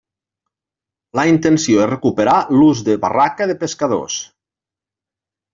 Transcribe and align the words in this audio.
La 1.19 1.25
intenció 1.31 1.83
és 1.83 1.89
recuperar 1.91 2.37
l'ús 2.55 2.83
de 2.89 2.97
barraca 3.07 3.49
de 3.53 3.59
pescadors. 3.65 4.21